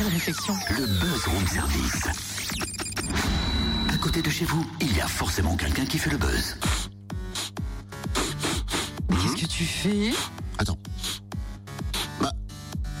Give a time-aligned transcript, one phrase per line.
[0.00, 0.54] Quelle réflexion.
[0.70, 2.08] Le Buzz Room Service.
[3.92, 6.56] À côté de chez vous, il y a forcément quelqu'un qui fait le buzz.
[9.10, 10.12] Qu'est-ce que tu fais?
[10.56, 10.78] Attends.
[12.18, 12.32] Bah,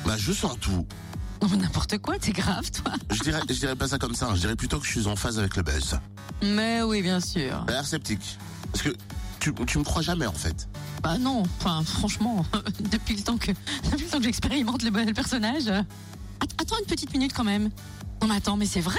[0.04, 0.86] bah je sens tout.
[1.40, 2.92] Non, mais N'importe quoi, t'es grave, toi.
[3.10, 4.26] Je dirais, je dirais pas ça comme ça.
[4.26, 4.34] hein.
[4.34, 5.98] Je dirais plutôt que je suis en phase avec le buzz.
[6.42, 7.64] Mais oui, bien sûr.
[7.66, 8.36] L'air sceptique.
[8.72, 8.90] Parce que
[9.38, 10.68] tu, tu me crois jamais en fait.
[11.02, 12.44] Bah non, enfin, franchement,
[12.92, 13.52] depuis le temps que,
[13.90, 15.72] depuis le temps que j'expérimente le, le personnage.
[16.40, 17.70] Att- Attends une petite minute quand même.
[18.22, 18.98] Non, mais attends, mais c'est vrai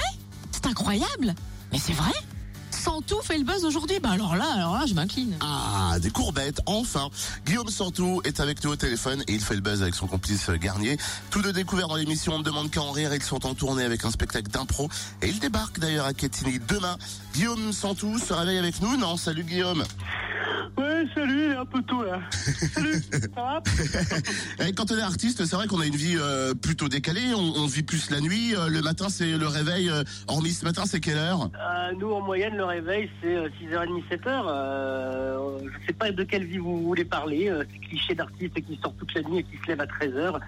[0.50, 1.34] C'est incroyable
[1.72, 2.10] Mais c'est vrai
[2.70, 5.36] Santou fait le buzz aujourd'hui Bah alors là, alors là, je m'incline.
[5.40, 7.10] Ah, des courbettes, enfin.
[7.46, 10.48] Guillaume Santou est avec nous au téléphone et il fait le buzz avec son complice
[10.48, 10.96] euh, Garnier.
[11.30, 13.14] Tous deux découverts dans l'émission On ne demande qu'à en rire.
[13.14, 14.88] Ils sont en tournée avec un spectacle d'impro
[15.20, 16.96] et ils débarquent d'ailleurs à Quetigny demain.
[17.34, 19.84] Guillaume Santou se réveille avec nous Non, salut Guillaume.
[20.78, 22.20] Ouais, salut, un peu tôt là.
[22.74, 23.62] Salut, ça va
[24.66, 27.34] Et quand on est artiste, c'est vrai qu'on a une vie euh, plutôt décalée.
[27.34, 28.54] On, on vit plus la nuit.
[28.54, 29.88] Euh, le matin, c'est le réveil.
[29.88, 31.50] Euh, hormis ce matin, c'est quelle heure?
[31.98, 34.44] Nous, en moyenne, le réveil, c'est euh, 6h30, 7h.
[34.48, 37.48] Euh, je sais pas de quelle vie vous voulez parler.
[37.48, 40.38] Euh, ces clichés d'artistes qui sortent toute la nuit et qui se lèvent à 13h.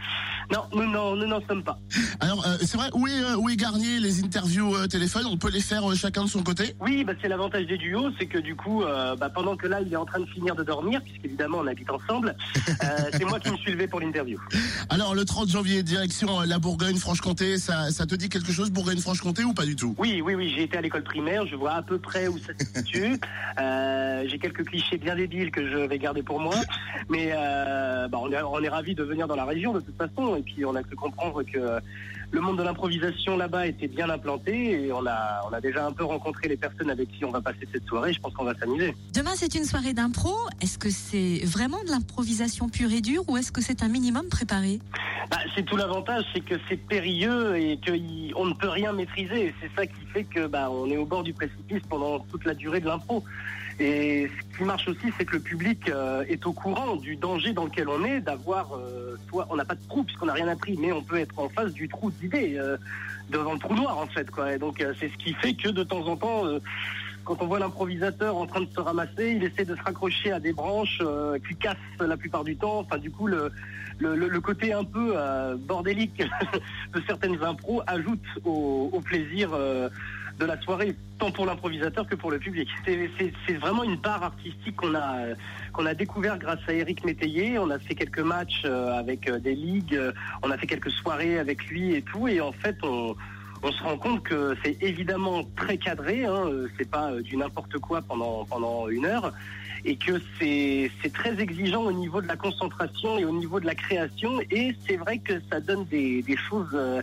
[0.53, 1.79] Non, nous n'en nous n'en sommes pas.
[2.21, 5.95] Alors, c'est vrai, où est, où est Garnier Les interviews téléphone, on peut les faire
[5.95, 6.75] chacun de son côté?
[6.81, 9.93] Oui, bah, c'est l'avantage des duos, c'est que du coup, bah, pendant que là, il
[9.93, 12.35] est en train de finir de dormir, puisqu'évidemment, on habite ensemble,
[12.69, 12.75] euh,
[13.13, 14.39] c'est moi qui me suis levé pour l'interview.
[14.91, 19.45] Alors, le 30 janvier, direction euh, la Bourgogne-Franche-Comté, ça, ça te dit quelque chose, Bourgogne-Franche-Comté,
[19.45, 19.95] ou pas du tout?
[19.99, 22.53] Oui, oui, oui, j'ai été à l'école primaire, je vois à peu près où ça
[22.59, 23.19] se situe.
[23.61, 26.57] Euh, j'ai quelques clichés bien débiles que je vais garder pour moi,
[27.09, 29.97] mais euh, bah, on est, on est ravis de venir dans la région de toute
[29.97, 31.81] façon, et puis on a cru comprendre que
[32.35, 36.49] le monde de l'improvisation là-bas était bien implanté, et on a, déjà un peu rencontré
[36.49, 38.95] les personnes avec qui on va passer cette soirée, je pense qu'on va s'amuser.
[39.15, 40.35] Demain, c'est une soirée d'impro.
[40.61, 44.29] Est-ce que c'est vraiment de l'improvisation pure et dure ou est-ce que c'est un minimum
[44.29, 44.81] préparé?
[45.31, 49.55] Bah, c'est tout l'avantage, c'est que c'est périlleux et qu'on ne peut rien maîtriser.
[49.61, 52.55] C'est ça qui fait que bah, on est au bord du précipice pendant toute la
[52.55, 53.25] durée de l'impro.
[53.81, 57.53] Et ce qui marche aussi, c'est que le public euh, est au courant du danger
[57.53, 60.47] dans lequel on est, d'avoir, euh, soit on n'a pas de trou puisqu'on n'a rien
[60.47, 62.77] appris, mais on peut être en face du trou d'idées, euh,
[63.31, 64.29] devant le trou noir en fait.
[64.53, 66.45] Et donc c'est ce qui fait que de temps en temps,
[67.25, 70.41] quand on voit l'improvisateur en train de se ramasser, il essaie de se raccrocher à
[70.41, 72.79] des branches euh, qui cassent la plupart du temps.
[72.81, 73.51] Enfin, du coup, le,
[73.99, 76.23] le, côté un peu euh, bordélique
[76.95, 79.89] de certaines impros ajoute au, plaisir euh,
[80.39, 82.69] de la soirée, tant pour l'improvisateur que pour le public.
[82.85, 85.35] C'est- vraiment une part artistique qu'on a
[85.73, 87.59] qu'on a découvert grâce à Eric Métayer.
[87.59, 89.99] On a fait quelques matchs euh, avec des ligues,
[90.43, 93.15] on a fait quelques soirées avec lui et tout, et en fait on
[93.65, 97.37] on se rend compte que c'est évidemment très cadré, hein, euh, c'est pas euh, du
[97.37, 99.33] n'importe quoi pendant pendant une heure,
[99.87, 103.75] et que c'est très exigeant au niveau de la concentration et au niveau de la
[103.75, 107.01] création, et c'est vrai que ça donne des, des choses euh,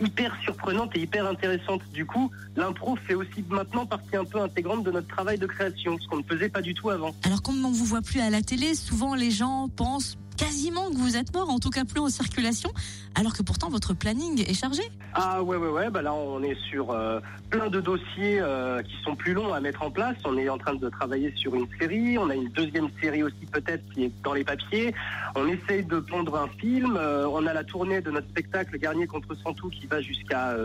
[0.00, 1.82] hyper surprenantes et hyper intéressantes.
[1.92, 5.98] Du coup, l'impro fait aussi maintenant partie un peu intégrante de notre travail de création,
[5.98, 7.14] ce qu'on ne faisait pas du tout avant.
[7.24, 10.16] Alors, comme on vous voit plus à la télé, souvent les gens pensent
[10.56, 12.70] quasiment que vous êtes mort, en tout cas plus en circulation,
[13.14, 14.80] alors que pourtant votre planning est chargé.
[15.12, 18.94] Ah ouais ouais ouais bah là on est sur euh, plein de dossiers euh, qui
[19.04, 20.16] sont plus longs à mettre en place.
[20.24, 23.44] On est en train de travailler sur une série, on a une deuxième série aussi
[23.52, 24.94] peut-être qui est dans les papiers.
[25.34, 29.06] On essaye de pondre un film, euh, on a la tournée de notre spectacle Garnier
[29.06, 30.56] contre Santou qui va jusqu'à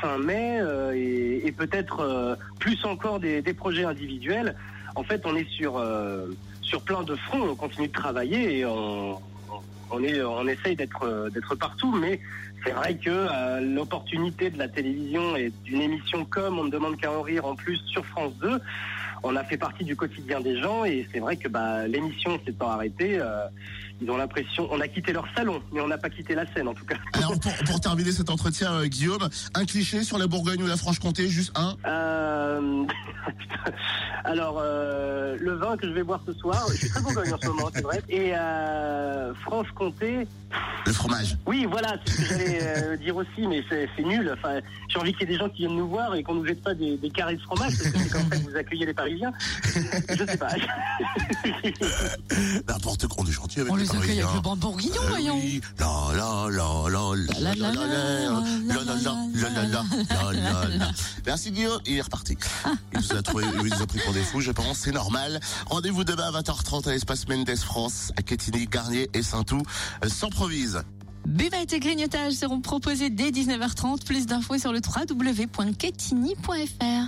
[0.00, 0.60] fin mai
[0.94, 4.54] et, peut-être plus encore des, projets individuels.
[4.94, 5.82] En fait on est sur
[6.64, 9.20] sur plein de fronts, on continue de travailler et on
[9.90, 12.18] on essaye d'être d'être partout mais
[12.64, 16.96] c'est vrai que euh, l'opportunité de la télévision et d'une émission comme On ne demande
[16.96, 18.58] qu'à en rire en plus sur France 2,
[19.24, 22.70] on a fait partie du quotidien des gens et c'est vrai que bah, l'émission s'étant
[22.70, 23.46] arrêtée, euh,
[24.00, 26.68] ils ont l'impression, on a quitté leur salon, mais on n'a pas quitté la scène
[26.68, 26.96] en tout cas.
[27.14, 30.76] Alors, pour, pour terminer cet entretien, euh, Guillaume, un cliché sur la Bourgogne ou la
[30.76, 32.84] Franche-Comté, juste un Euh,
[34.24, 37.46] alors le vin que je vais boire ce soir, je suis très bourgogne en ce
[37.48, 38.02] moment, c'est vrai.
[38.08, 38.32] Et
[39.42, 40.26] Franche-Comté,
[40.86, 41.36] Le fromage.
[41.46, 44.30] Oui, voilà, c'est ce que j'allais dire aussi, mais c'est c'est nul.
[44.32, 46.46] Enfin, j'ai envie qu'il y ait des gens qui viennent nous voir et qu'on nous
[46.46, 48.86] jette pas des, des carrés de fromage, parce que c'est comme ça que vous accueillez
[48.86, 49.13] les Parisiens.
[49.22, 50.48] Je sais pas.
[52.68, 55.08] N'importe quoi, on est gentil avec On les les accueille avec le banc bourguignon, Euh,
[55.08, 55.38] voyons.
[55.38, 55.60] oui.
[55.78, 57.84] La la la la la la la la la la
[58.84, 58.94] la la
[59.52, 59.62] la
[60.32, 60.90] la la la.
[61.26, 62.36] Merci Guillaume, il est reparti.
[62.92, 65.40] Il nous a trouvé, il nous a pris pour des fous, je pense, c'est normal.
[65.66, 69.62] Rendez-vous demain à 20h30 à l'espace Mendes France, à Quetigny, Garnier et Saint-Tout.
[70.04, 70.82] Euh, S'improvise.
[71.26, 74.04] Buvette et grignotage seront proposés dès 19h30.
[74.04, 77.02] Plus d'infos sur le www.quetigny.fr.